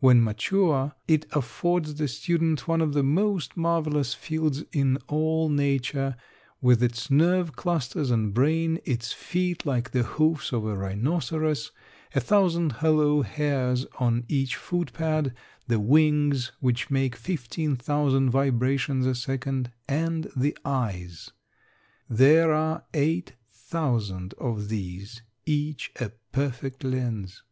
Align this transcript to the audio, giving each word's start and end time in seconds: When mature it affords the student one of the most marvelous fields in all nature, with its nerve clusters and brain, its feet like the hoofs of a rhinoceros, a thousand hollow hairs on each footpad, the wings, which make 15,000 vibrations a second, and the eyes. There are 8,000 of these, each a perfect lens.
When 0.00 0.24
mature 0.24 0.94
it 1.06 1.26
affords 1.32 1.96
the 1.96 2.08
student 2.08 2.66
one 2.66 2.80
of 2.80 2.94
the 2.94 3.02
most 3.02 3.58
marvelous 3.58 4.14
fields 4.14 4.64
in 4.72 4.96
all 5.06 5.50
nature, 5.50 6.16
with 6.62 6.82
its 6.82 7.10
nerve 7.10 7.56
clusters 7.56 8.10
and 8.10 8.32
brain, 8.32 8.78
its 8.86 9.12
feet 9.12 9.66
like 9.66 9.90
the 9.90 10.02
hoofs 10.02 10.50
of 10.50 10.64
a 10.64 10.74
rhinoceros, 10.74 11.72
a 12.14 12.20
thousand 12.20 12.72
hollow 12.80 13.20
hairs 13.20 13.84
on 14.00 14.24
each 14.28 14.56
footpad, 14.56 15.34
the 15.68 15.78
wings, 15.78 16.52
which 16.60 16.90
make 16.90 17.14
15,000 17.14 18.30
vibrations 18.30 19.04
a 19.04 19.14
second, 19.14 19.72
and 19.86 20.30
the 20.34 20.56
eyes. 20.64 21.32
There 22.08 22.50
are 22.50 22.84
8,000 22.94 24.32
of 24.38 24.70
these, 24.70 25.20
each 25.44 25.92
a 26.00 26.12
perfect 26.32 26.82
lens. 26.82 27.42